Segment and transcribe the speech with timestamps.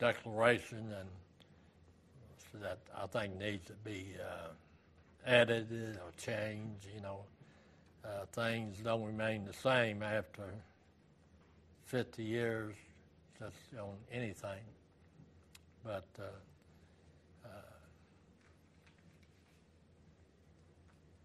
[0.00, 1.08] declaration and
[2.62, 4.48] that I think needs to be uh,
[5.24, 6.86] edited or changed.
[6.94, 7.20] You know,
[8.04, 10.42] uh, things don't remain the same after
[11.86, 12.74] 50 years
[13.38, 14.62] just on anything.
[15.84, 16.22] But uh,
[17.44, 17.48] uh,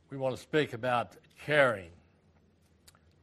[0.10, 1.14] we want to speak about
[1.46, 1.90] caring.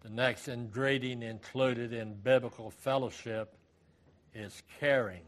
[0.01, 3.55] The next ingredient included in biblical fellowship
[4.35, 5.23] is caring.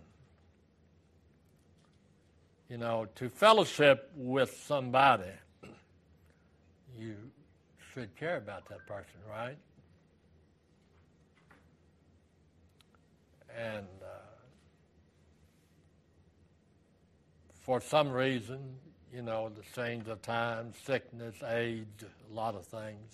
[2.69, 5.31] You know, to fellowship with somebody,
[6.99, 7.15] you
[7.93, 9.57] should care about that person, right?
[13.57, 14.07] And uh,
[17.61, 18.59] for some reason,
[19.15, 23.13] you know, the change of time, sickness, age, a lot of things,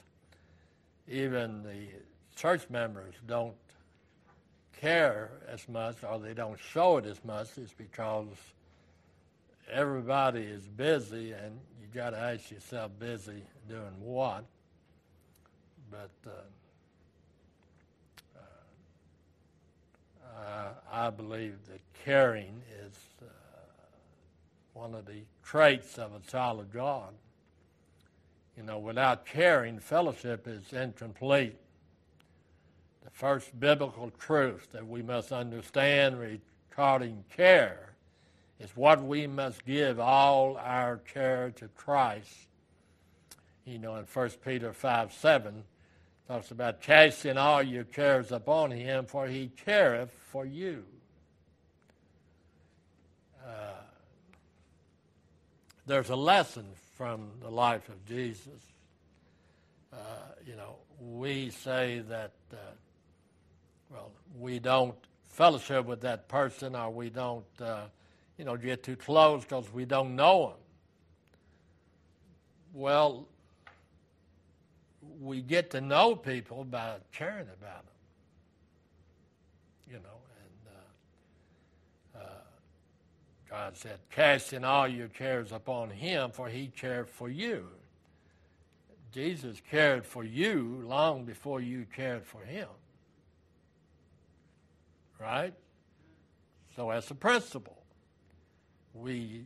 [1.09, 1.89] even the
[2.37, 3.55] church members don't
[4.81, 8.29] care as much or they don't show it as much it's because
[9.71, 14.45] everybody is busy and you got to ask yourself busy doing what
[15.91, 16.31] but uh,
[20.25, 23.27] uh, I believe that caring is uh,
[24.73, 27.13] one of the traits of a child of God.
[28.57, 31.57] You know, without caring, fellowship is incomplete.
[33.05, 37.90] The first biblical truth that we must understand regarding care
[38.61, 42.47] is what we must give all our care to Christ.
[43.65, 45.65] You know, in 1 Peter 5 7,
[46.29, 50.85] talks about casting all your cares upon him, for he careth for you.
[53.45, 53.81] Uh,
[55.87, 56.67] there's a lesson
[56.97, 58.61] from the life of Jesus.
[59.93, 59.97] Uh,
[60.47, 62.57] you know, we say that, uh,
[63.91, 64.95] well, we don't
[65.31, 67.85] fellowship with that person or we don't, uh,
[68.41, 70.57] you know, get too close because we don't know him.
[72.73, 73.29] Well,
[75.21, 77.95] we get to know people by caring about them.
[79.91, 80.75] You know, and
[82.17, 82.29] uh, uh,
[83.51, 87.67] God said, casting all your cares upon Him, for He cared for you.
[89.13, 92.69] Jesus cared for you long before you cared for Him.
[95.21, 95.53] Right?
[96.75, 97.80] So, as a principle,
[98.95, 99.45] we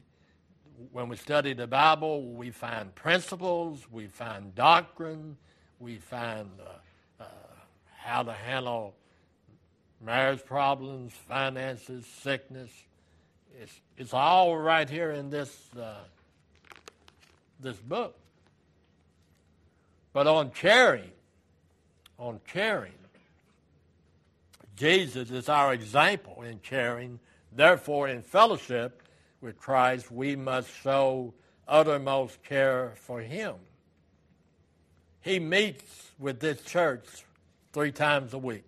[0.93, 5.37] when we study the Bible, we find principles, we find doctrine,
[5.79, 7.27] we find uh, uh,
[7.97, 8.95] how to handle
[10.01, 12.71] marriage problems, finances, sickness.
[13.61, 15.95] It's, it's all right here in this, uh,
[17.61, 18.17] this book.
[20.13, 21.11] But on caring,
[22.19, 22.93] on caring,
[24.77, 27.21] Jesus is our example in caring.
[27.53, 29.04] Therefore, in fellowship
[29.45, 31.35] with Christ, we must show
[31.69, 33.55] uttermost care for Him.
[35.21, 37.07] He meets with this church
[37.73, 38.65] three times a week.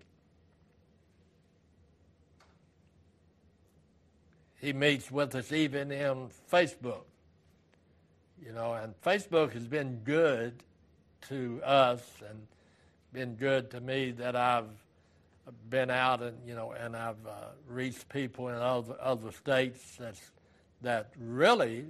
[4.59, 7.03] He meets with us even in Facebook.
[8.43, 10.63] You know, and Facebook has been good
[11.29, 12.47] to us and
[13.13, 14.69] been good to me that I've
[15.69, 20.21] been out and you know and I've uh, reached people in other other states that's
[20.81, 21.85] that really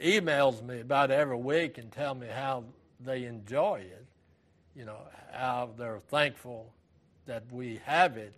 [0.00, 2.64] emails me about every week and tell me how
[3.00, 4.06] they enjoy it,
[4.74, 4.98] you know,
[5.32, 6.72] how they're thankful
[7.26, 8.34] that we have it.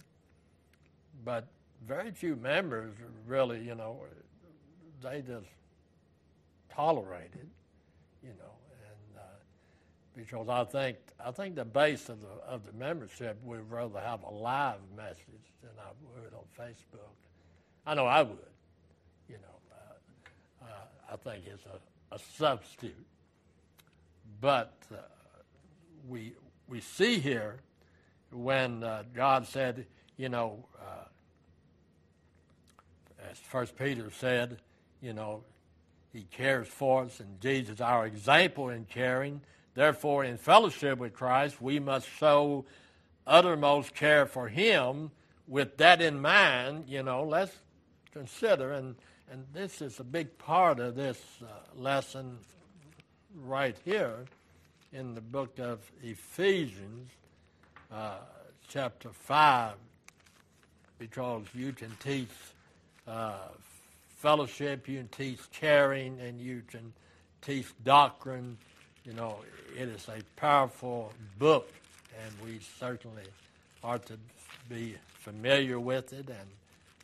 [1.24, 1.46] But
[1.86, 2.94] very few members
[3.26, 4.00] really, you know,
[5.02, 5.46] they just
[6.74, 7.48] tolerate it,
[8.22, 8.54] you know,
[8.86, 9.22] and uh,
[10.16, 14.22] because I think I think the base of the of the membership would rather have
[14.22, 17.14] a live message than I would on Facebook.
[17.86, 18.38] I know I would,
[19.28, 19.58] you know.
[19.72, 23.06] Uh, uh, I think it's a, a substitute
[24.40, 24.96] but uh,
[26.08, 26.34] we,
[26.68, 27.56] we see here
[28.30, 29.86] when uh, God said,
[30.16, 31.04] you know, uh,
[33.30, 34.58] as First Peter said,
[35.00, 35.42] you know,
[36.12, 39.40] he cares for us, and Jesus our example in caring.
[39.74, 42.64] Therefore, in fellowship with Christ, we must show
[43.26, 45.10] uttermost care for Him.
[45.46, 47.52] With that in mind, you know, let's
[48.12, 48.96] consider, and,
[49.30, 51.46] and this is a big part of this uh,
[51.76, 52.38] lesson
[53.44, 54.24] right here
[54.92, 57.10] in the book of Ephesians,
[57.92, 58.18] uh,
[58.68, 59.74] chapter 5,
[60.98, 62.30] because you can teach
[63.06, 63.48] uh,
[64.16, 66.92] fellowship, you can teach caring, and you can
[67.42, 68.56] teach doctrine.
[69.04, 69.36] You know,
[69.76, 71.70] it is a powerful book,
[72.24, 73.24] and we certainly
[73.84, 74.14] are to
[74.68, 76.48] be familiar with it and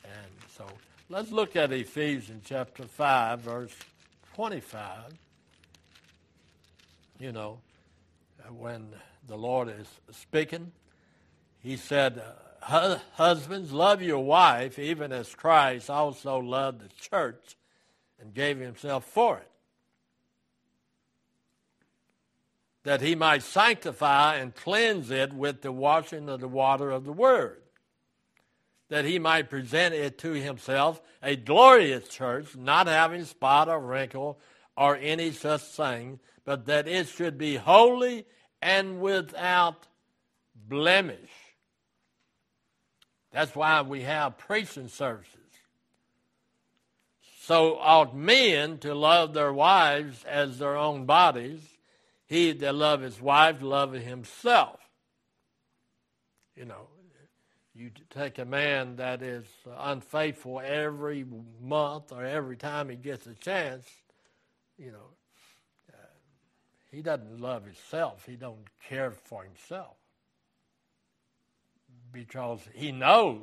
[0.04, 0.66] And so
[1.08, 3.74] let's look at Ephesians chapter 5, verse
[4.34, 5.14] 25.
[7.18, 7.58] You know,
[8.50, 8.88] when
[9.26, 10.72] the Lord is speaking,
[11.60, 12.22] He said,
[12.62, 17.56] Husbands, love your wife, even as Christ also loved the church
[18.20, 19.50] and gave himself for it,
[22.84, 27.12] that he might sanctify and cleanse it with the washing of the water of the
[27.12, 27.60] word,
[28.88, 34.38] that he might present it to himself a glorious church, not having spot or wrinkle
[34.76, 38.26] or any such thing, but that it should be holy
[38.60, 39.86] and without
[40.54, 41.30] blemish.
[43.32, 45.38] That's why we have preaching services.
[47.40, 51.60] So ought men to love their wives as their own bodies.
[52.26, 54.80] He that love his wife loveth himself.
[56.56, 56.88] You know,
[57.74, 59.44] you take a man that is
[59.78, 61.24] unfaithful every
[61.60, 63.84] month or every time he gets a chance,
[64.78, 65.08] you know,
[65.92, 65.96] uh,
[66.92, 68.24] he doesn't love himself.
[68.26, 69.96] He don't care for himself
[72.12, 73.42] because he knows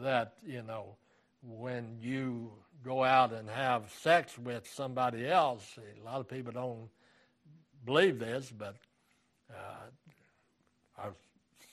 [0.00, 0.96] that, you know,
[1.42, 2.50] when you
[2.82, 6.88] go out and have sex with somebody else, a lot of people don't
[7.84, 8.76] believe this, but
[9.50, 11.04] uh,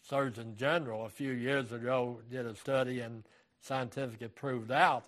[0.10, 3.24] Surgeon General a few years ago did a study and
[3.62, 5.06] scientifically proved out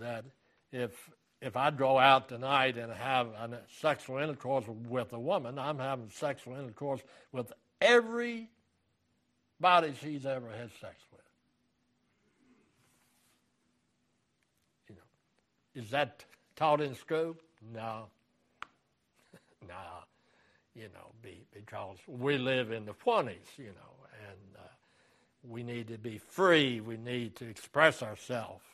[0.00, 0.24] that
[0.72, 1.10] if
[1.40, 6.08] if I go out tonight and have a sexual intercourse with a woman, I'm having
[6.08, 7.02] sexual intercourse
[7.32, 7.52] with
[7.82, 8.48] every
[9.60, 11.20] body she's ever had sex with.
[14.88, 16.24] You know, is that
[16.56, 17.36] taught in school?
[17.74, 18.06] No.
[19.68, 19.74] no.
[20.74, 23.93] You know, be, because we live in the 20s, you know,
[25.48, 26.80] we need to be free.
[26.80, 28.64] We need to express ourselves.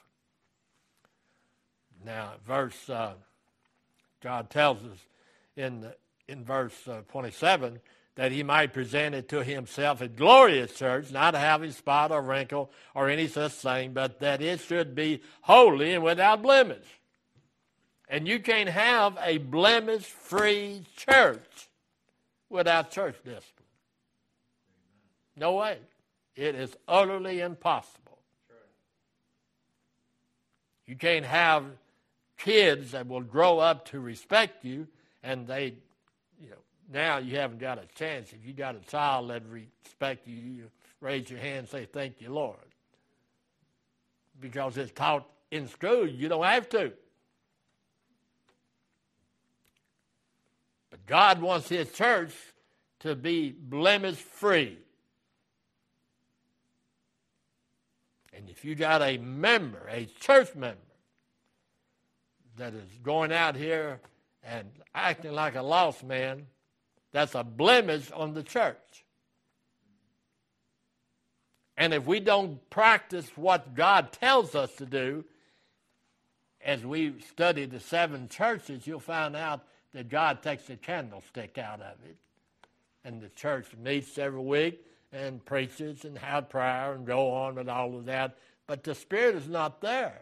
[2.05, 3.15] Now, verse, uh,
[4.23, 4.99] God tells us
[5.57, 5.97] in, the,
[6.29, 7.81] in verse uh, 27
[8.17, 12.71] that he might present it to himself a glorious church, not having spot or wrinkle
[12.95, 16.87] or any such thing, but that it should be holy and without blemish.
[18.09, 21.69] And you can't have a blemish free church
[22.49, 23.45] without church discipline.
[25.37, 25.79] No way.
[26.41, 28.17] It is utterly impossible.
[30.87, 31.67] You can't have
[32.39, 34.89] kids that will grow up to respect you
[35.23, 35.75] and they
[36.41, 36.57] you know,
[36.91, 38.33] now you haven't got a chance.
[38.33, 40.71] If you got a child that respect you, you
[41.03, 42.57] raise your hand and say, Thank you, Lord.
[44.41, 46.91] Because it's taught in school, you don't have to.
[50.89, 52.33] But God wants His church
[53.01, 54.79] to be blemish free.
[58.41, 60.79] And if you got a member, a church member,
[62.57, 64.01] that is going out here
[64.43, 66.47] and acting like a lost man,
[67.13, 69.05] that's a blemish on the church.
[71.77, 75.25] And if we don't practice what God tells us to do,
[76.65, 79.61] as we study the seven churches, you'll find out
[79.93, 82.17] that God takes a candlestick out of it.
[83.05, 87.69] And the church meets every week and preaches and have prayer and go on and
[87.69, 88.37] all of that.
[88.67, 90.21] But the Spirit is not there.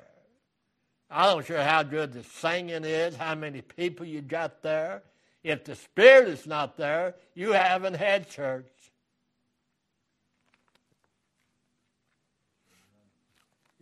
[1.10, 5.02] I don't care how good the singing is, how many people you got there.
[5.42, 8.66] If the Spirit is not there, you haven't had church.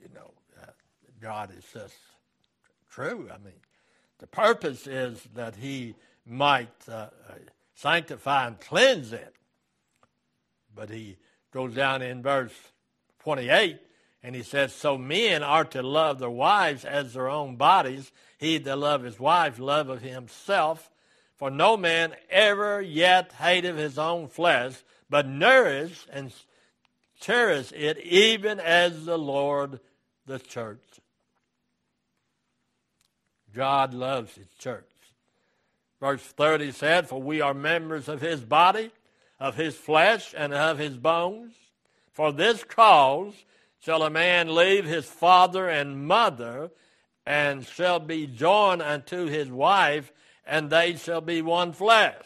[0.01, 0.31] You know,
[0.63, 0.67] uh,
[1.21, 1.95] God is just
[2.91, 3.29] true.
[3.33, 3.55] I mean,
[4.19, 7.09] the purpose is that He might uh,
[7.75, 9.35] sanctify and cleanse it.
[10.77, 11.17] But He
[11.51, 12.53] goes down in verse
[13.21, 13.81] 28
[14.27, 18.11] and he says, So men are to love their wives as their own bodies.
[18.39, 20.91] He that loveth his wife loveth himself.
[21.37, 24.75] For no man ever yet hated his own flesh,
[25.09, 26.33] but nourished and
[27.21, 29.79] cherished it, even as the Lord
[30.27, 30.81] the church.
[33.55, 34.85] God loves his church.
[36.01, 38.91] Verse 30 said, For we are members of his body,
[39.39, 41.55] of his flesh, and of his bones.
[42.13, 43.35] For this cause
[43.79, 46.71] shall a man leave his father and mother,
[47.27, 50.13] and shall be joined unto his wife,
[50.47, 52.25] and they shall be one flesh.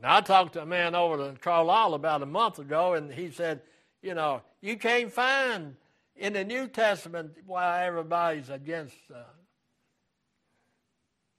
[0.00, 3.30] Now, I talked to a man over in Carlisle about a month ago, and he
[3.30, 3.62] said,
[4.02, 5.76] You know, you can't find
[6.16, 9.22] in the New Testament why everybody's against uh,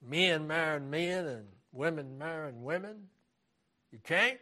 [0.02, 3.08] men marrying men and women marrying women.
[3.96, 4.38] You can't.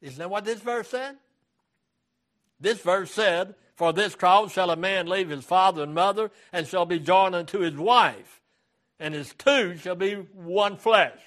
[0.00, 1.14] Isn't that what this verse said?
[2.58, 6.66] This verse said, For this cause shall a man leave his father and mother, and
[6.66, 8.40] shall be joined unto his wife,
[8.98, 11.20] and his two shall be one flesh.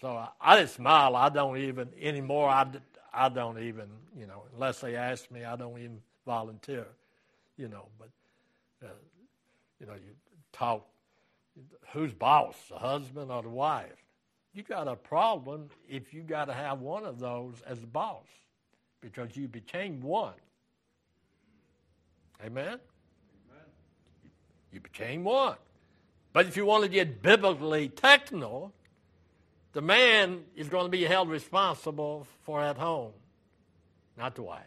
[0.00, 1.16] So I, I just smile.
[1.16, 2.48] I don't even anymore.
[2.48, 2.68] I,
[3.12, 5.44] I don't even you know unless they ask me.
[5.44, 6.86] I don't even volunteer.
[7.56, 8.10] You know, but
[8.84, 8.90] uh,
[9.80, 10.14] you know you
[10.52, 10.86] talk.
[11.92, 14.01] Who's boss, the husband or the wife?
[14.54, 18.26] You got a problem if you got to have one of those as the boss,
[19.00, 20.34] because you became one.
[22.44, 22.66] Amen.
[22.66, 22.78] Amen.
[24.72, 25.56] You became one.
[26.32, 28.72] But if you want to get biblically technical,
[29.72, 33.12] the man is going to be held responsible for at home,
[34.18, 34.66] not the wife.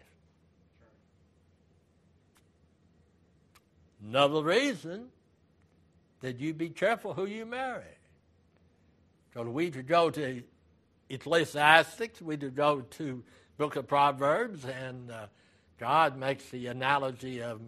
[4.04, 5.08] Another reason
[6.22, 7.84] that you be careful who you marry.
[9.36, 10.42] So we to go to
[11.10, 13.22] Ecclesiastics, we to go to
[13.58, 15.27] Book of Proverbs, and uh,
[15.77, 17.60] God makes the analogy of,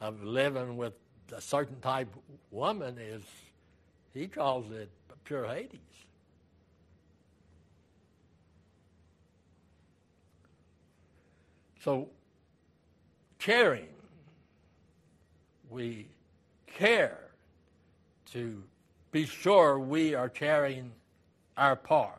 [0.00, 0.92] of living with
[1.32, 2.14] a certain type
[2.52, 3.24] woman is,
[4.14, 4.88] he calls it
[5.24, 5.80] pure Hades.
[11.82, 12.08] So,
[13.40, 13.88] caring,
[15.70, 16.06] we
[16.68, 17.18] care
[18.30, 18.62] to
[19.10, 20.92] be sure we are carrying
[21.60, 22.16] our part.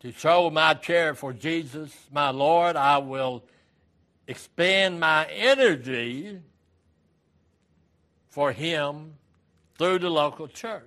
[0.00, 3.42] To show my care for Jesus, my Lord, I will
[4.28, 6.38] expend my energy
[8.28, 9.14] for Him
[9.78, 10.84] through the local church.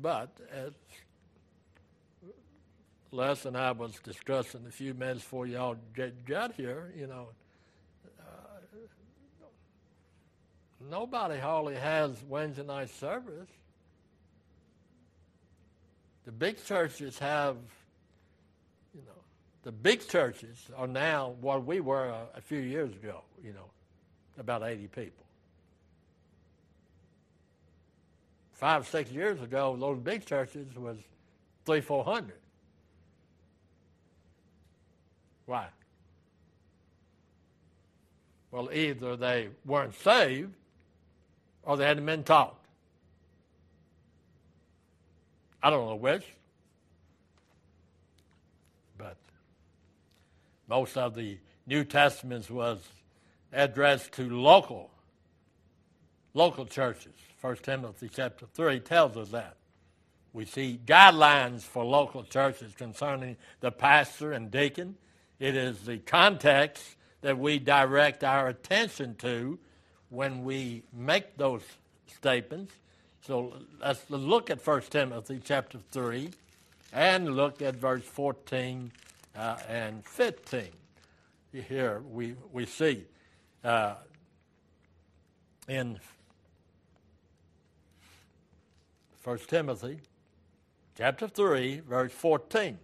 [0.00, 0.72] But as
[3.12, 5.76] Les and I was discussing a few minutes before y'all
[6.26, 7.28] got here, you know,
[8.18, 8.58] uh,
[10.90, 13.48] nobody hardly has Wednesday night service.
[16.24, 17.56] The big churches have,
[18.94, 19.20] you know,
[19.64, 23.66] the big churches are now what we were a, a few years ago, you know,
[24.38, 25.24] about 80 people.
[28.52, 30.96] Five, six years ago, those big churches was
[31.64, 32.38] three, four hundred.
[35.46, 35.66] Why?
[38.52, 40.54] Well, either they weren't saved
[41.62, 42.56] or they hadn't been taught.
[45.62, 46.24] I don't know which.
[48.98, 49.16] But
[50.68, 52.78] most of the New Testaments was
[53.52, 54.90] addressed to local
[56.34, 57.12] local churches.
[57.42, 59.56] 1 Timothy chapter 3 tells us that.
[60.32, 64.96] We see guidelines for local churches concerning the pastor and deacon
[65.42, 66.84] it is the context
[67.22, 69.58] that we direct our attention to
[70.12, 71.62] when we make those
[72.06, 72.74] statements.
[73.26, 76.28] So let's look at 1 Timothy chapter 3
[76.92, 78.92] and look at verse 14
[79.34, 80.64] uh, and 15.
[81.52, 83.04] Here we, we see
[83.64, 83.94] uh,
[85.66, 85.98] in
[89.24, 89.98] 1 Timothy
[90.98, 92.78] chapter 3, verse 14.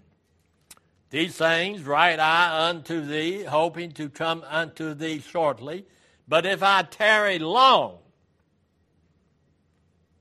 [1.10, 5.84] These things write I unto thee, hoping to come unto thee shortly.
[6.28, 7.98] But if I tarry long,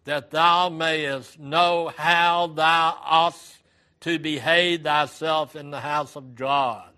[0.06, 3.58] that thou mayest know how thou oughtest
[4.00, 6.90] to behave thyself in the house of God.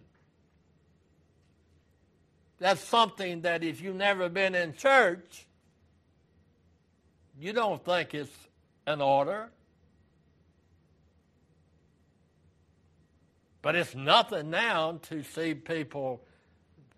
[2.59, 5.47] That's something that if you've never been in church,
[7.39, 8.31] you don't think it's
[8.85, 9.49] an order.
[13.61, 16.21] But it's nothing now to see people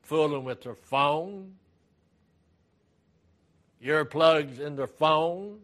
[0.02, 1.54] fooling with their phone,
[3.84, 5.60] earplugs in their phone.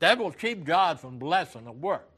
[0.00, 2.08] That will keep God from blessing the work.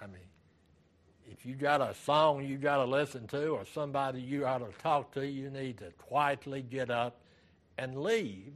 [0.00, 0.20] I mean,
[1.30, 4.82] if you got a song you got to listen to or somebody you ought to
[4.82, 7.16] talk to, you need to quietly get up
[7.78, 8.52] and leave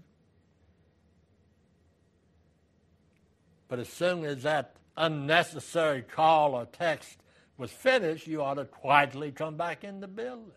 [3.75, 7.19] But as soon as that unnecessary call or text
[7.57, 10.51] was finished, you ought to quietly come back in the building.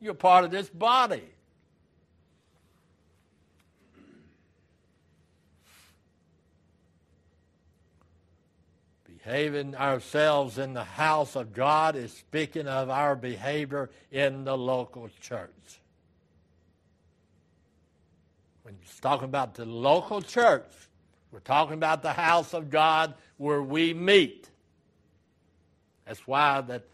[0.00, 1.22] You're part of this body.
[9.06, 15.08] Behaving ourselves in the house of God is speaking of our behavior in the local
[15.22, 15.80] church.
[18.64, 20.70] When he's talking about the local church,
[21.32, 24.50] we're talking about the house of God where we meet.
[26.06, 26.84] That's why that,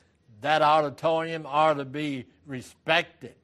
[0.41, 3.35] that auditorium ought to be respected.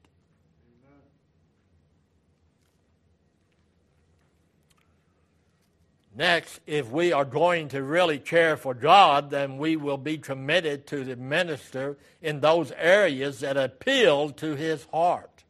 [6.16, 10.86] Next, if we are going to really care for God, then we will be committed
[10.86, 15.44] to the minister in those areas that appeal to his heart.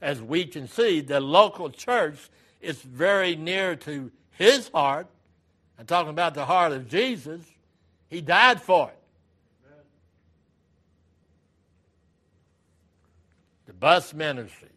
[0.00, 2.30] As we can see, the local church
[2.62, 5.08] is very near to his heart.
[5.78, 7.42] I'm talking about the heart of Jesus.
[8.08, 8.97] He died for it.
[13.78, 14.68] Bus ministry.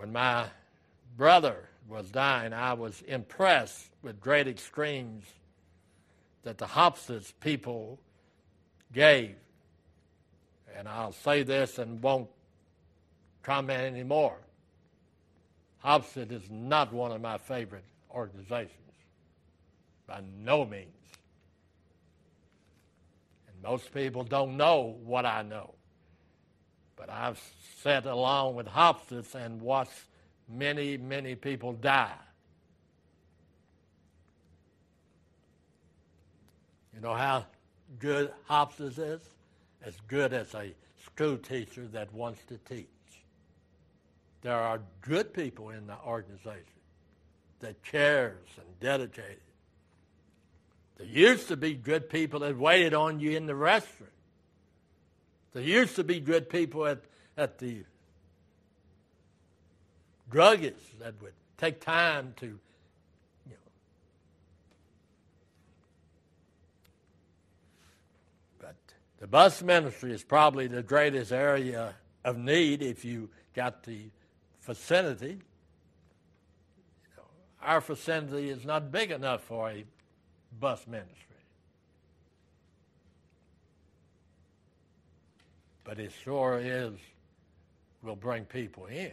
[0.00, 0.46] When my
[1.18, 5.26] brother was dying, I was impressed with great extremes
[6.42, 7.98] that the Hospice people
[8.94, 9.34] gave.
[10.74, 12.30] And I'll say this and won't
[13.42, 14.38] comment anymore.
[15.80, 18.72] Hospice is not one of my favorite organizations,
[20.06, 20.99] by no means.
[23.62, 25.74] Most people don't know what I know.
[26.96, 27.40] But I've
[27.82, 29.92] sat along with Hospice and watched
[30.48, 32.12] many, many people die.
[36.94, 37.46] You know how
[37.98, 39.20] good Hospice is?
[39.82, 40.74] As good as a
[41.04, 42.86] school teacher that wants to teach.
[44.42, 46.64] There are good people in the organization
[47.60, 49.40] that cares and dedicated.
[51.00, 54.12] There used to be good people that waited on you in the restaurant.
[55.54, 57.00] There used to be good people at,
[57.38, 57.84] at the
[60.30, 62.52] druggists that would take time to, you
[63.46, 63.56] know.
[68.60, 68.76] But
[69.18, 71.94] the bus ministry is probably the greatest area
[72.26, 74.10] of need if you got the
[74.60, 75.38] vicinity.
[77.62, 79.84] Our vicinity is not big enough for a
[80.58, 81.30] bus ministry.
[85.90, 86.92] but it sure is
[88.04, 89.10] will bring people in.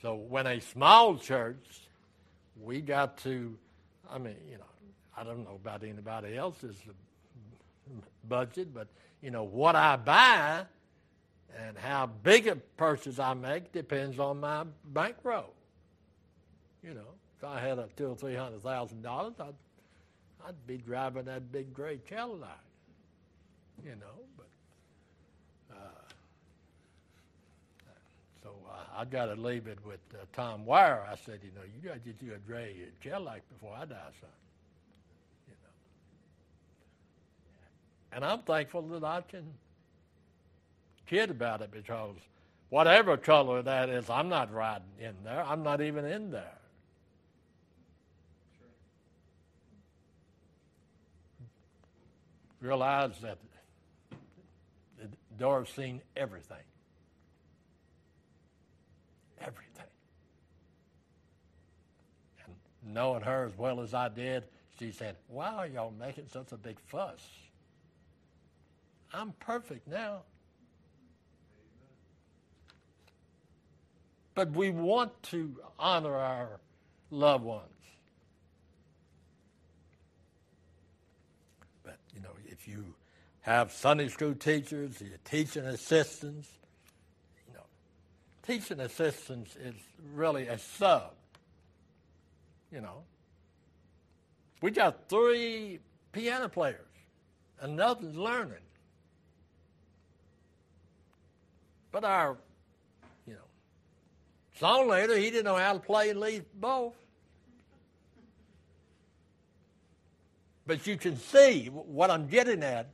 [0.00, 1.82] So when a small church,
[2.58, 3.54] we got to,
[4.10, 4.64] I mean, you know,
[5.14, 6.76] I don't know about anybody else's
[8.26, 8.88] budget, but
[9.20, 10.64] you know what I buy
[11.60, 15.52] and how big a purchase I make depends on my bankroll.
[16.82, 19.54] You know, if I had a two or three hundred thousand dollars, I'd
[20.46, 22.60] I'd be driving that big gray Cadillac.
[23.84, 24.46] You know, But
[25.74, 25.78] uh,
[28.44, 28.50] so
[28.96, 31.04] I got to leave it with uh, Tom Wire.
[31.10, 33.96] I said, you know, you got to get you a Dre Cadillac before I die,
[34.20, 34.30] son.
[35.48, 35.70] You know.
[38.16, 39.52] And I'm thankful that I can
[41.06, 42.14] kid about it because
[42.68, 45.44] whatever color that is, I'm not riding in there.
[45.44, 46.61] I'm not even in there.
[52.62, 53.38] Realize that
[54.98, 56.64] the door's seen everything
[59.42, 59.84] everything.
[62.46, 62.54] And
[62.94, 64.44] knowing her as well as I did,
[64.78, 67.20] she said, Why are y'all making such a big fuss?
[69.12, 70.22] I'm perfect now.
[74.34, 76.60] But we want to honor our
[77.10, 77.68] loved ones.
[81.82, 82.30] But, you know,
[82.66, 82.94] you
[83.42, 86.48] have Sunday school teachers, your teaching assistants,
[87.48, 87.64] you know,
[88.46, 89.74] teaching assistants is
[90.14, 91.12] really a sub.
[92.70, 93.02] You know,
[94.60, 95.80] we got three
[96.12, 96.78] piano players,
[97.60, 98.54] and nothing's learning.
[101.90, 102.38] But our,
[103.26, 103.40] you know,
[104.58, 106.94] song leader, he didn't know how to play and lead both.
[110.66, 112.88] But you can see what I'm getting at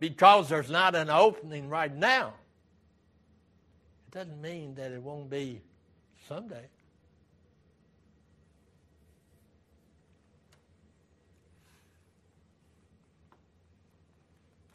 [0.00, 2.34] because there's not an opening right now.
[4.08, 5.60] It doesn't mean that it won't be
[6.28, 6.64] someday.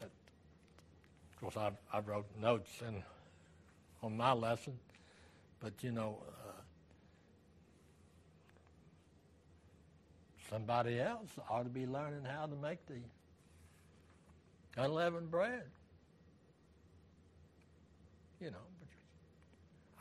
[0.02, 3.04] Of course, I, I wrote notes in,
[4.02, 4.80] on my lesson,
[5.60, 6.18] but you know,
[6.48, 6.52] uh,
[10.50, 13.00] somebody else ought to be learning how to make the
[14.82, 15.64] unleavened bread.
[18.40, 18.58] You know,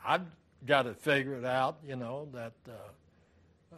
[0.05, 0.25] I've
[0.65, 2.71] got to figure it out, you know, that uh,
[3.73, 3.77] uh,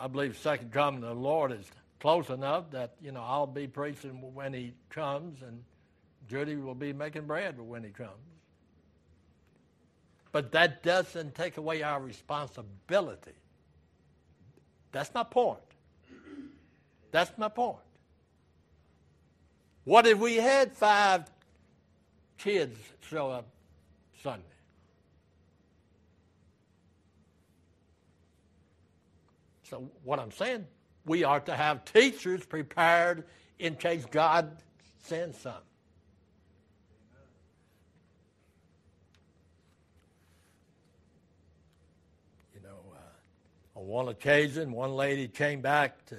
[0.00, 1.70] I believe second coming of the Lord is
[2.00, 5.62] close enough that, you know, I'll be preaching when he comes and
[6.28, 8.10] Judy will be making bread when he comes.
[10.32, 13.32] But that doesn't take away our responsibility.
[14.92, 15.58] That's my point.
[17.10, 17.78] That's my point.
[19.84, 21.28] What if we had five
[22.38, 23.46] kids show up
[24.22, 24.42] Sunday.
[29.64, 30.66] So, what I'm saying,
[31.06, 33.24] we are to have teachers prepared
[33.58, 34.56] in case God
[35.02, 35.54] sends some.
[42.54, 46.16] You know, uh, on one occasion, one lady came back to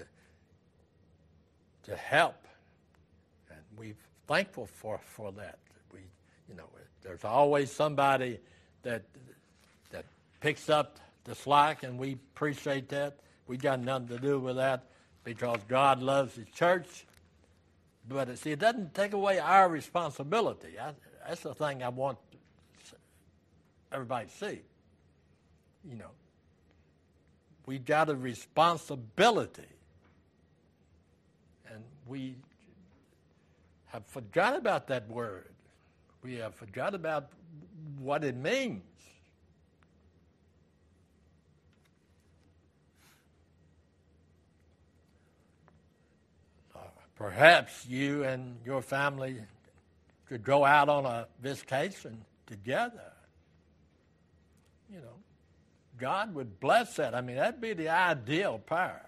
[1.83, 2.47] to help,
[3.49, 3.95] and we're
[4.27, 5.59] thankful for for that.
[5.93, 5.99] We,
[6.49, 6.65] you know,
[7.01, 8.39] there's always somebody
[8.83, 9.03] that
[9.91, 10.05] that
[10.39, 13.17] picks up the slack, and we appreciate that.
[13.47, 14.85] We got nothing to do with that
[15.23, 17.05] because God loves His church.
[18.07, 20.79] But see, it doesn't take away our responsibility.
[20.79, 20.91] I,
[21.27, 22.17] that's the thing I want
[23.91, 24.61] everybody to see.
[25.89, 26.11] You know,
[27.65, 29.63] we got a responsibility,
[31.71, 32.35] and we
[33.87, 35.49] have forgot about that word.
[36.23, 37.29] We have forgot about
[37.99, 38.81] what it means.
[46.75, 46.79] Uh,
[47.15, 49.37] perhaps you and your family
[50.27, 53.11] could go out on a vacation together.
[54.91, 55.15] You know,
[55.97, 57.13] God would bless that.
[57.13, 59.01] I mean, that'd be the ideal pair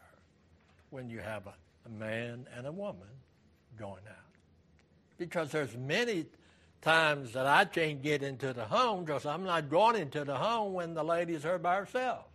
[0.89, 1.53] when you have a,
[1.85, 3.07] a man and a woman
[3.77, 4.15] going out.
[5.17, 6.25] Because there's many
[6.81, 10.73] times that I can't get into the home because I'm not going into the home
[10.73, 12.25] when the lady's here by herself.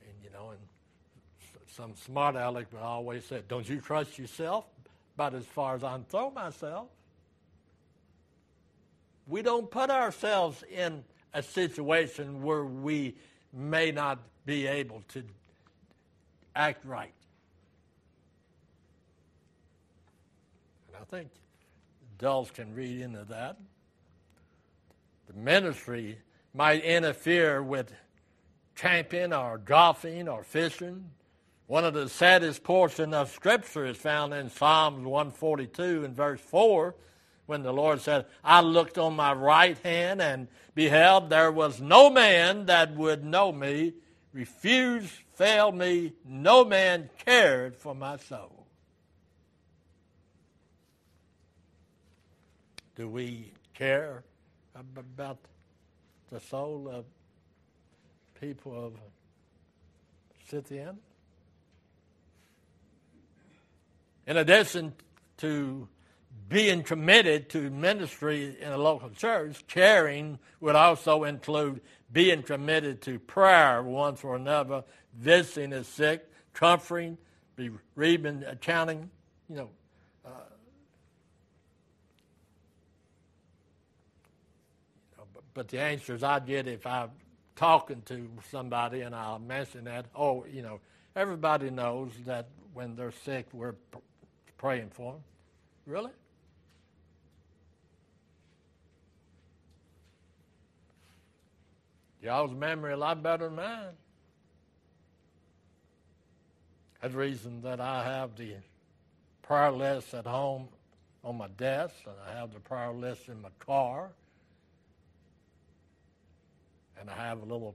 [0.00, 0.60] And you know, and
[1.66, 4.64] some smart aleck would always say, Don't you trust yourself?
[5.16, 6.88] About as far as I can throw myself.
[9.26, 13.16] We don't put ourselves in a situation where we
[13.52, 15.22] may not be able to
[16.54, 17.12] act right.
[20.88, 21.30] And I think
[22.18, 23.56] adults can read into that.
[25.26, 26.18] The ministry
[26.52, 27.92] might interfere with
[28.74, 31.10] camping or golfing or fishing
[31.66, 36.94] one of the saddest portions of Scripture is found in Psalms 142 and verse 4
[37.46, 42.10] when the Lord said, I looked on my right hand and beheld there was no
[42.10, 43.94] man that would know me,
[44.32, 48.66] refused, failed me, no man cared for my soul.
[52.96, 54.22] Do we care
[54.76, 55.38] about
[56.30, 57.04] the soul of
[58.40, 58.94] people of
[60.48, 60.96] Cynthiana?
[64.26, 64.94] In addition
[65.38, 65.88] to
[66.48, 71.80] being committed to ministry in a local church, caring would also include
[72.12, 74.84] being committed to prayer one for another,
[75.16, 77.18] visiting the sick, comforting,
[77.56, 79.10] bereavement, accounting,
[79.48, 79.70] you know.
[80.24, 80.30] Uh,
[85.54, 87.10] but, the answers I get if I'm
[87.56, 90.80] talking to somebody and I'll mention that, oh, you know,
[91.16, 93.74] everybody knows that when they're sick, we're
[94.58, 95.22] praying for them.
[95.86, 96.10] Really?
[102.24, 103.84] Y'all's memory a lot better than mine.
[107.02, 108.54] That's the reason that I have the
[109.42, 110.68] prayer list at home
[111.22, 114.08] on my desk, and I have the prayer list in my car,
[116.98, 117.74] and I have a little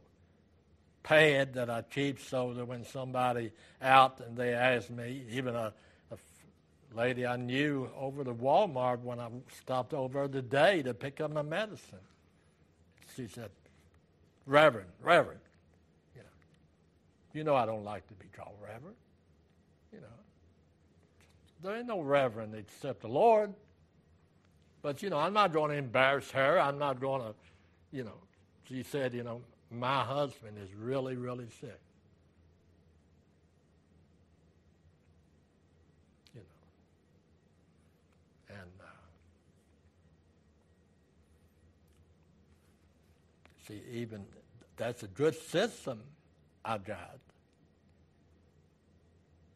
[1.04, 3.52] pad that I keep so that when somebody
[3.84, 5.74] out and they ask me, even a
[6.96, 9.30] lady I knew over to Walmart when I
[9.62, 12.00] stopped over the day to pick up my medicine.
[13.16, 13.52] She said,
[14.50, 15.40] Reverend, Reverend.
[16.16, 16.28] You know,
[17.34, 18.96] you know I don't like to be called Reverend.
[19.94, 20.08] You know,
[21.62, 23.54] there ain't no Reverend except the Lord.
[24.82, 26.60] But, you know, I'm not going to embarrass her.
[26.60, 27.36] I'm not going to,
[27.92, 28.18] you know,
[28.68, 31.80] she said, you know, my husband is really, really sick.
[36.34, 36.48] You know.
[38.56, 38.86] And uh
[43.68, 44.26] see, even
[44.80, 46.02] that's a good system
[46.66, 47.20] I've got.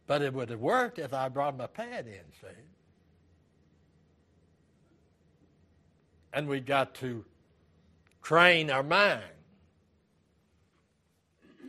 [0.05, 2.47] But it would have worked if I brought my pad in, see.
[6.33, 7.23] And we got to
[8.21, 9.23] train our mind.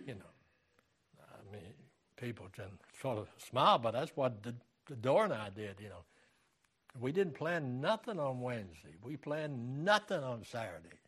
[0.05, 0.33] You know,
[1.23, 1.73] I mean,
[2.17, 2.67] people can
[3.01, 4.55] sort of smile, but that's what the,
[4.87, 6.05] the Door and I did, you know.
[7.01, 8.95] We didn't plan nothing on Wednesday.
[9.03, 10.99] We planned nothing on Saturday.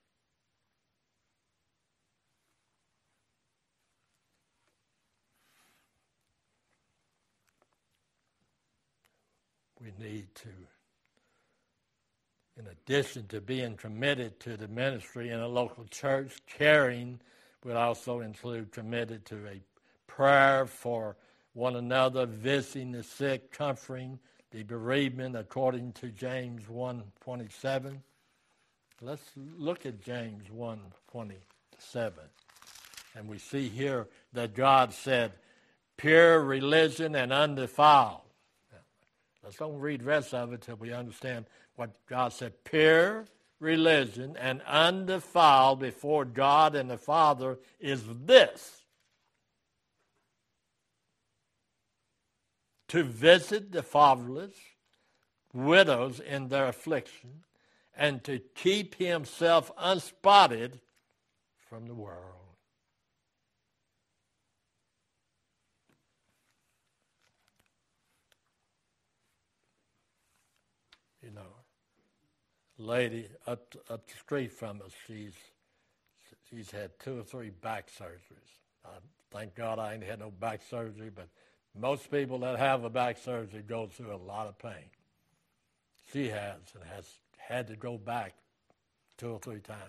[9.87, 10.49] We need to
[12.59, 17.20] In addition to being committed to the ministry in a local church, caring
[17.64, 19.61] would also include committed to a
[20.07, 21.16] prayer for
[21.53, 24.18] one another, visiting the sick, comforting
[24.51, 27.99] the bereavement according to James 1.27.
[29.03, 32.12] Let's look at James 1.27.
[33.14, 35.33] And we see here that God said,
[35.99, 38.25] pure religion and undefiled.
[39.46, 42.64] Let's don't read rest of it till we understand what God said.
[42.64, 43.26] Pure
[43.61, 48.82] religion and undefiled before God and the Father is this
[52.88, 54.54] to visit the fatherless,
[55.52, 57.44] widows in their affliction,
[57.96, 60.80] and to keep himself unspotted
[61.68, 62.37] from the world.
[71.22, 71.56] You know,
[72.78, 75.34] lady up up the street from us, she's
[76.50, 78.56] she's had two or three back surgeries.
[79.30, 81.28] Thank God I ain't had no back surgery, but
[81.78, 84.90] most people that have a back surgery go through a lot of pain.
[86.12, 87.04] She has and has
[87.36, 88.34] had to go back
[89.18, 89.80] two or three times.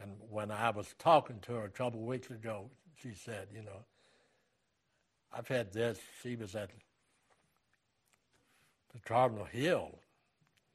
[0.00, 2.70] And when I was talking to her a couple of weeks ago,
[3.02, 3.84] she said, you know,
[5.32, 5.98] I've had this.
[6.22, 6.70] She was at
[8.92, 9.98] the Cardinal Hill,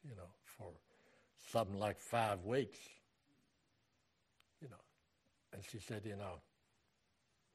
[0.04, 0.30] you know,
[1.52, 2.80] something like five weeks.
[4.62, 4.84] You know,
[5.54, 6.42] and she said, you know,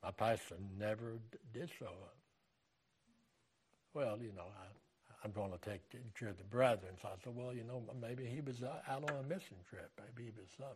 [0.02, 1.18] my pastor never
[1.52, 1.88] did so.
[3.94, 4.66] Well, you know, I,
[5.24, 5.80] I'm going to take
[6.18, 6.92] care of the brethren.
[7.00, 9.90] So I said, well, you know, maybe he was uh, out on a mission trip.
[9.98, 10.66] Maybe he was some.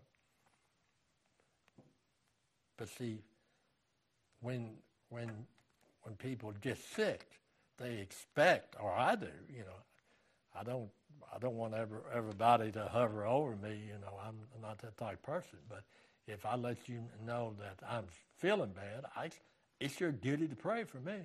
[2.76, 3.22] But see,
[4.40, 4.70] when
[5.10, 5.30] when
[6.02, 7.26] when people get sick,
[7.76, 9.82] they expect, or I do, you know,
[10.58, 10.88] I don't
[11.34, 13.80] I don't want ever, everybody to hover over me.
[13.86, 15.58] You know, I'm not that type person.
[15.68, 15.82] But
[16.26, 18.04] if I let you know that I'm
[18.38, 19.30] feeling bad, I,
[19.80, 21.16] it's your duty to pray for me.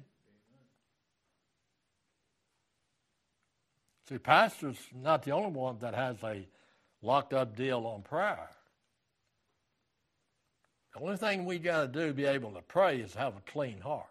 [4.07, 6.47] See, pastor's not the only one that has a
[7.01, 8.49] locked up deal on prayer.
[10.93, 13.51] The only thing we got to do to be able to pray is have a
[13.51, 14.05] clean heart.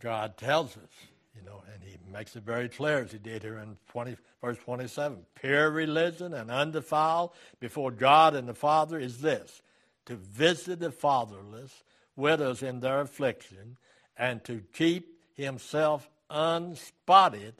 [0.00, 1.08] God tells us
[1.38, 4.58] you know, and he makes it very clear, as he did here in 20, verse
[4.64, 5.18] 27.
[5.40, 9.62] Pure religion and undefiled before God and the Father is this
[10.06, 11.84] to visit the fatherless,
[12.16, 13.76] widows in their affliction,
[14.16, 17.54] and to keep himself unspotted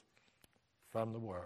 [0.90, 1.44] from the world.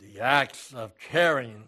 [0.00, 1.62] The acts of caring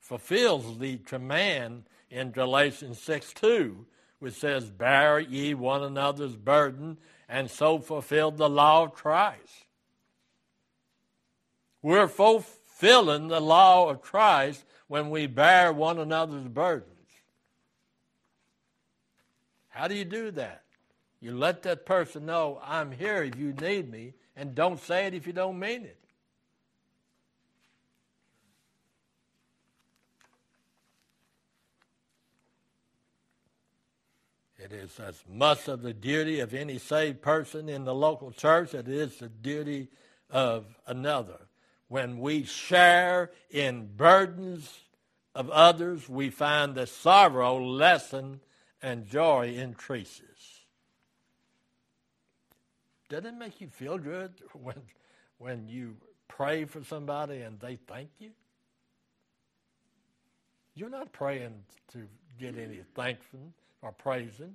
[0.00, 3.86] fulfills the command in Galatians 6 2
[4.18, 9.66] which says, Bear ye one another's burden, and so fulfill the law of Christ.
[11.82, 16.94] We're fulfilling the law of Christ when we bear one another's burdens.
[19.68, 20.64] How do you do that?
[21.20, 25.14] You let that person know, I'm here if you need me, and don't say it
[25.14, 25.98] if you don't mean it.
[34.70, 38.74] It is as much of the duty of any saved person in the local church
[38.74, 39.88] as it is the duty
[40.28, 41.46] of another.
[41.88, 44.80] When we share in burdens
[45.34, 48.40] of others, we find that sorrow lessen
[48.82, 50.26] and joy increases.
[53.08, 54.82] Doesn't it make you feel good when,
[55.38, 58.32] when you pray for somebody and they thank you?
[60.74, 61.54] You're not praying
[61.92, 62.06] to
[62.38, 63.24] get any thanks
[63.82, 64.54] or praising.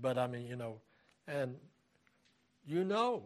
[0.00, 0.80] But I mean, you know,
[1.26, 1.56] and
[2.66, 3.22] you know,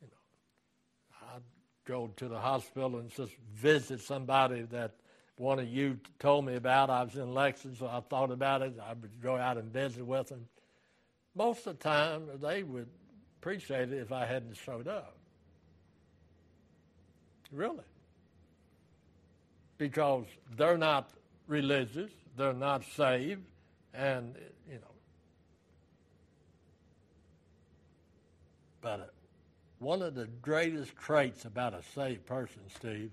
[0.00, 1.38] you know, I
[1.84, 4.92] go to the hospital and just visit somebody that
[5.36, 6.90] one of you told me about.
[6.90, 8.74] I was in Lexington, so I thought about it.
[8.82, 10.46] I would go out and visit with them.
[11.34, 12.88] Most of the time, they would
[13.40, 15.16] appreciate it if I hadn't showed up.
[17.52, 17.84] Really.
[19.78, 21.10] Because they're not
[21.46, 23.42] religious, they're not saved,
[23.94, 24.34] and,
[24.68, 24.94] you know.
[28.80, 29.04] But uh,
[29.78, 33.10] one of the greatest traits about a saved person, Steve,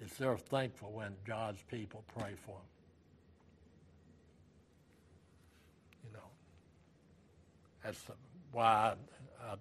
[0.00, 2.70] is they're thankful when God's people pray for them.
[6.04, 6.28] You know,
[7.84, 8.00] that's
[8.52, 8.94] why
[9.42, 9.54] I, I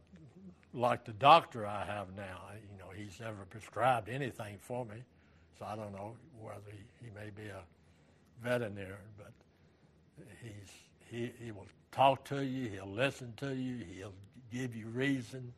[0.74, 2.42] like the doctor I have now.
[2.72, 5.04] You know, he's never prescribed anything for me,
[5.58, 7.62] so I don't know whether he, he may be a
[8.42, 9.32] veterinarian, but
[10.42, 10.72] he's,
[11.10, 14.14] he, he will talk to you, he'll listen to you, he'll
[14.52, 15.54] give you reason,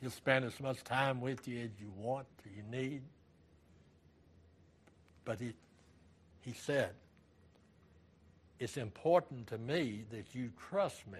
[0.00, 3.02] he'll spend as much time with you as you want, you need.
[5.24, 5.52] But he,
[6.40, 6.90] he said,
[8.58, 11.18] it's important to me that you trust me.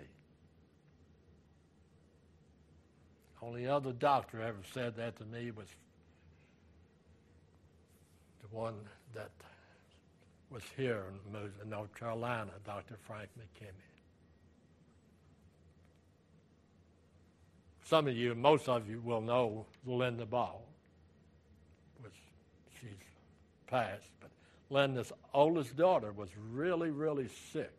[3.42, 5.66] Only other doctor ever said that to me was
[8.40, 8.74] the one
[9.14, 9.30] that
[10.52, 11.04] was here
[11.62, 12.96] in North Carolina, Dr.
[13.06, 13.70] Frank McKinney.
[17.84, 20.62] Some of you, most of you will know Linda Ball,
[22.00, 22.12] which
[22.80, 22.90] she's
[23.66, 24.30] passed, but
[24.68, 27.72] Linda's oldest daughter was really, really sick.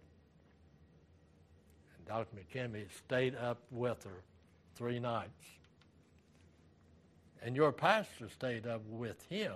[1.98, 2.36] And Dr.
[2.36, 4.24] McKinney stayed up with her
[4.76, 5.46] three nights.
[7.44, 9.54] And your pastor stayed up with him.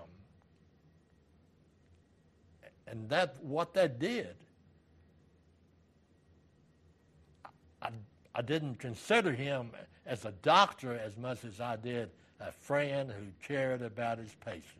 [2.88, 4.36] And that what that did,
[7.82, 7.90] I,
[8.34, 9.72] I didn't consider him
[10.06, 14.74] as a doctor as much as I did a friend who cared about his patients.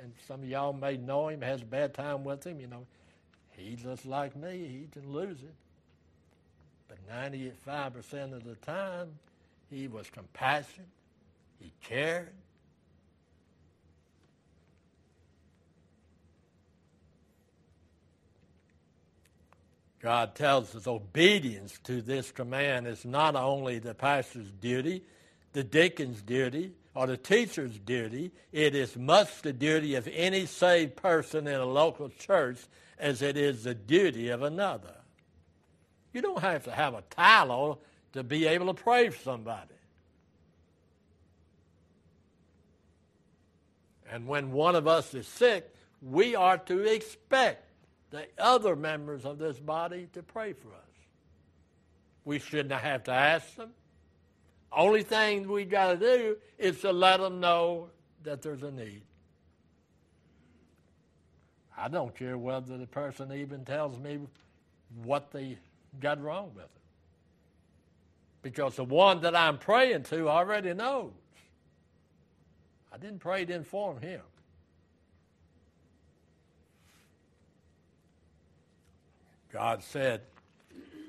[0.00, 2.86] And some of y'all may know him, has a bad time with him, you know.
[3.50, 5.54] He's just like me, he can lose it.
[6.86, 9.08] But 95% of the time,
[9.68, 10.86] he was compassionate,
[11.60, 12.30] he cared.
[20.00, 25.02] God tells us obedience to this command is not only the pastor's duty,
[25.52, 28.30] the deacon's duty, or the teacher's duty.
[28.52, 32.58] It is much the duty of any saved person in a local church
[32.98, 34.94] as it is the duty of another.
[36.12, 37.80] You don't have to have a title
[38.12, 39.74] to be able to pray for somebody.
[44.10, 47.67] And when one of us is sick, we are to expect
[48.10, 50.88] the other members of this body to pray for us.
[52.24, 53.70] We shouldn't have to ask them.
[54.72, 57.88] Only thing we got to do is to let them know
[58.24, 59.02] that there's a need.
[61.76, 64.18] I don't care whether the person even tells me
[65.04, 65.58] what they
[66.00, 66.70] got wrong with it.
[68.42, 71.12] Because the one that I'm praying to already knows.
[72.92, 74.22] I didn't pray to inform him.
[79.52, 80.20] God said,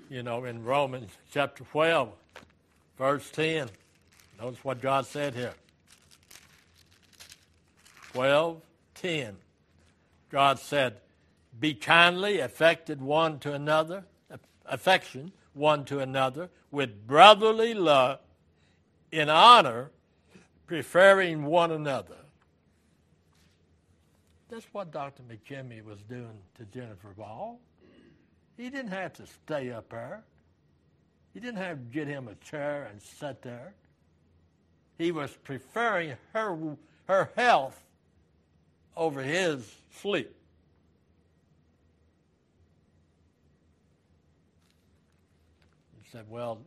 [0.09, 2.09] you know, in Romans chapter 12,
[2.97, 3.69] verse 10,
[4.39, 5.53] notice what God said here.
[8.13, 8.61] 12,
[8.95, 9.35] 10.
[10.29, 10.97] God said,
[11.59, 14.05] Be kindly affected one to another,
[14.65, 18.19] affection one to another, with brotherly love,
[19.11, 19.91] in honor,
[20.67, 22.15] preferring one another.
[24.49, 25.23] That's what Dr.
[25.23, 27.59] McKinney was doing to Jennifer Ball.
[28.59, 30.21] He didn't have to stay up there.
[31.33, 33.73] He didn't have to get him a chair and sit there.
[34.97, 36.75] He was preferring her,
[37.07, 37.81] her health
[38.97, 40.35] over his sleep.
[46.03, 46.59] He said, Well,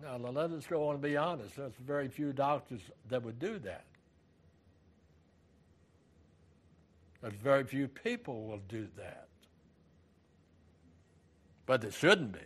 [0.00, 1.56] now let us go on and be honest.
[1.56, 3.82] There's very few doctors that would do that.
[7.20, 9.26] There's very few people will do that
[11.66, 12.38] but it shouldn't be.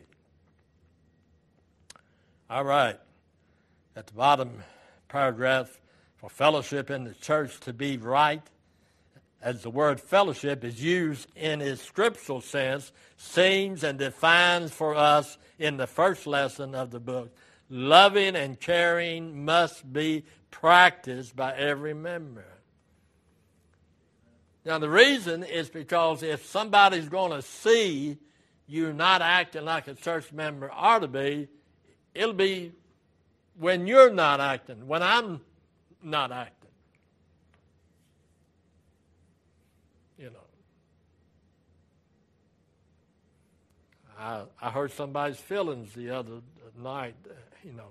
[2.49, 2.99] All right.
[3.95, 4.63] At the bottom
[5.09, 5.79] paragraph,
[6.17, 8.43] for fellowship in the church to be right,
[9.43, 15.39] as the word fellowship is used in its scriptural sense, seems and defines for us
[15.59, 17.35] in the first lesson of the book.
[17.69, 22.45] Loving and caring must be practiced by every member.
[24.65, 28.19] Now, the reason is because if somebody's going to see
[28.71, 31.49] you're not acting like a church member ought to be,
[32.15, 32.73] it'll be
[33.59, 35.41] when you're not acting, when I'm
[36.05, 36.71] not acting.
[40.19, 40.37] You know.
[44.17, 46.41] I, I hurt somebody's feelings the other
[46.79, 47.17] night,
[47.65, 47.89] you know.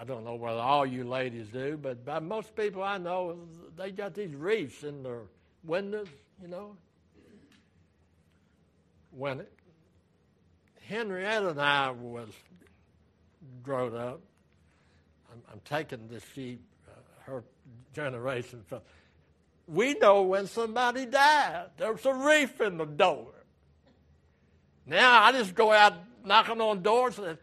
[0.00, 3.38] I don't know whether all you ladies do, but by most people I know,
[3.76, 5.22] they got these wreaths in their
[5.64, 6.06] windows,
[6.40, 6.76] you know
[9.18, 9.44] when
[10.86, 12.28] Henrietta and I was
[13.64, 14.20] grown up,
[15.32, 16.92] I'm, I'm taking this sheep, uh,
[17.30, 17.44] her
[17.92, 18.80] generation from.
[19.66, 21.66] We know when somebody died.
[21.76, 23.34] There's a wreath in the door.
[24.86, 25.94] Now I just go out
[26.24, 27.36] knocking on doors and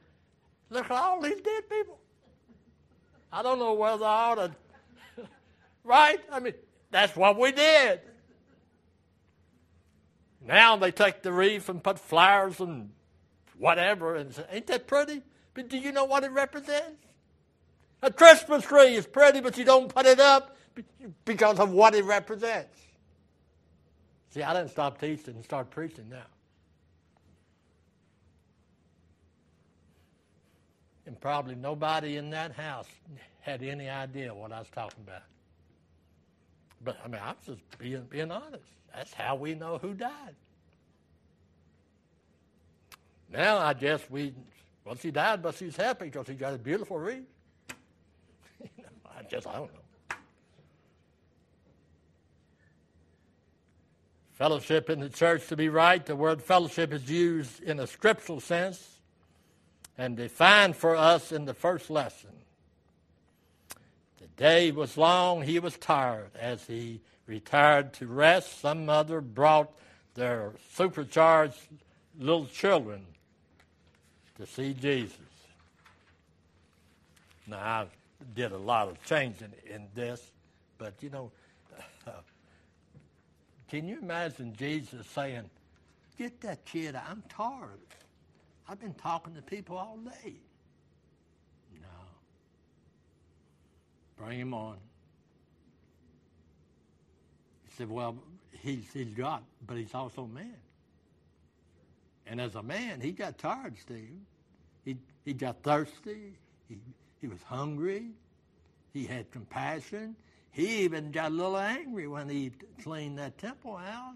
[0.69, 1.99] look at all these dead people.
[3.31, 4.51] I don't know whether I ought to,
[5.83, 6.19] right?
[6.31, 6.53] I mean,
[6.89, 7.99] That's what we did.
[10.45, 12.91] Now they take the wreath and put flowers and
[13.57, 15.23] whatever, and say, ain't that pretty?
[15.53, 17.01] But do you know what it represents?
[18.01, 20.55] A Christmas tree is pretty, but you don't put it up
[21.23, 22.77] because of what it represents.
[24.29, 26.25] See, I didn't stop teaching and start preaching now.
[31.07, 32.87] And probably nobody in that house
[33.41, 35.21] had any idea what I was talking about.
[36.85, 38.63] But I mean, I was just being, being honest.
[38.93, 40.35] That's how we know who died.
[43.29, 44.33] Now I guess we,
[44.85, 47.25] well, she died, but she's happy because she got a beautiful wreath.
[48.61, 49.79] I just, I don't know.
[54.33, 58.41] Fellowship in the church, to be right, the word fellowship is used in a scriptural
[58.41, 58.99] sense
[59.97, 62.31] and defined for us in the first lesson.
[64.37, 66.31] Day was long, he was tired.
[66.39, 69.71] As he retired to rest, some mother brought
[70.15, 71.59] their supercharged
[72.19, 73.05] little children
[74.37, 75.17] to see Jesus.
[77.47, 77.85] Now, I
[78.35, 80.31] did a lot of changing in this,
[80.77, 81.31] but you know,
[83.69, 85.49] can you imagine Jesus saying,
[86.17, 87.79] Get that kid, I'm tired.
[88.69, 90.33] I've been talking to people all day.
[91.81, 91.87] No.
[94.17, 94.77] Bring him on.
[97.65, 98.15] He said, Well,
[98.51, 100.55] he's, he's God, but he's also man.
[102.27, 104.17] And as a man, he got tired, Steve.
[104.83, 106.33] He, he got thirsty.
[106.67, 106.77] He,
[107.21, 108.11] he was hungry.
[108.93, 110.15] He had compassion.
[110.51, 112.51] He even got a little angry when he
[112.81, 114.15] cleaned that temple out.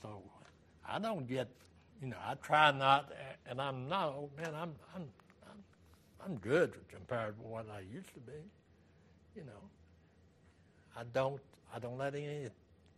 [0.00, 0.22] So
[0.88, 1.48] I don't get,
[2.00, 3.12] you know, I try not,
[3.46, 5.08] and I'm not, oh man, I'm, I'm,
[6.24, 8.32] I'm, good compared to what I used to be.
[9.36, 9.62] You know,
[10.96, 11.40] I don't,
[11.74, 12.48] I don't let any,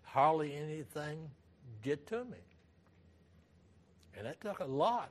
[0.02, 1.28] hardly anything
[1.82, 2.38] get to me.
[4.16, 5.10] And that took a lot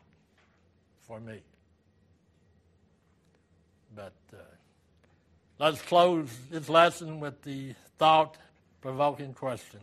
[1.02, 1.42] for me.
[3.96, 4.38] But uh,
[5.60, 8.38] let's close this lesson with the thought
[8.82, 9.80] provoking question.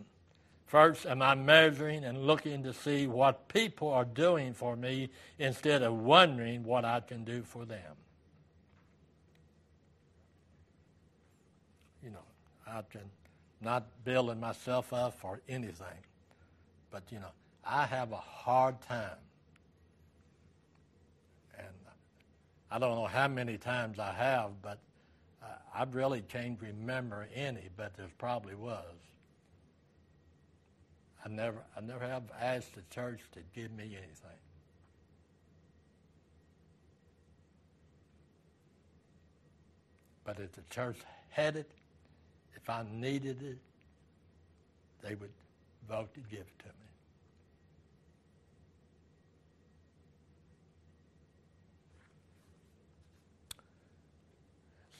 [0.67, 5.83] First, am I measuring and looking to see what people are doing for me instead
[5.83, 7.97] of wondering what I can do for them?
[12.05, 12.23] You know,
[12.71, 13.03] I can
[13.61, 16.05] not building myself up for anything,
[16.91, 17.33] but you know,
[17.65, 19.19] I have a hard time.
[21.59, 21.69] And
[22.71, 24.79] I don't know how many times I have, but
[25.75, 28.85] I really can't remember any, but there probably was.
[31.25, 34.39] I never, I never have asked the church to give me anything.
[40.25, 40.97] But if the church
[41.31, 41.71] had it,
[42.55, 43.59] if I needed it,
[45.03, 45.33] they would
[45.89, 46.73] vote to give it to me.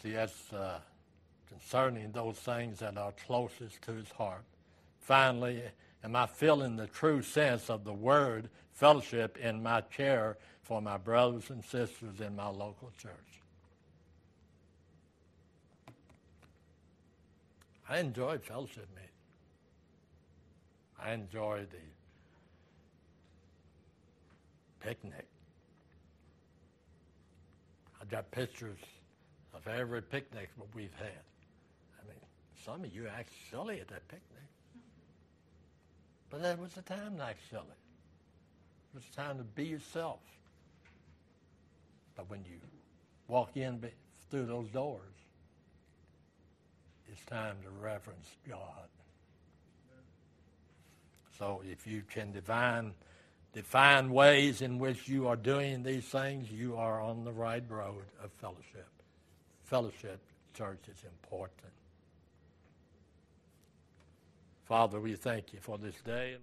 [0.03, 0.79] See, that's uh,
[1.49, 4.45] concerning those things that are closest to his heart.
[5.01, 5.63] Finally,
[6.03, 10.97] am I feeling the true sense of the word fellowship in my chair for my
[10.97, 13.40] brothers and sisters in my local church?
[17.91, 18.89] I enjoy fellowship.
[21.03, 21.79] I enjoy the
[24.87, 25.27] picnic.
[28.01, 28.79] I got pictures
[29.55, 31.25] of every picnic we've had.
[31.99, 32.21] I mean,
[32.65, 34.45] some of you act silly at that picnic.
[36.31, 37.65] But that was the time to act silly.
[37.65, 40.21] It was the time to be yourself.
[42.15, 42.59] But when you
[43.27, 43.83] walk in
[44.31, 45.01] through those doors,
[47.11, 48.89] it's time to reverence God.
[51.39, 52.93] So if you can define
[53.53, 58.05] define ways in which you are doing these things, you are on the right road
[58.23, 58.87] of fellowship
[59.71, 60.19] fellowship,
[60.53, 61.73] church, is important.
[64.65, 66.39] Father, we thank you for this day.